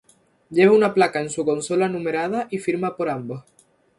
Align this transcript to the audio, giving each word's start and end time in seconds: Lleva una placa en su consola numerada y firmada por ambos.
Lleva 0.49 0.73
una 0.75 0.95
placa 0.95 1.21
en 1.21 1.29
su 1.29 1.45
consola 1.45 1.87
numerada 1.87 2.47
y 2.49 2.57
firmada 2.57 2.97
por 2.97 3.07
ambos. 3.07 3.43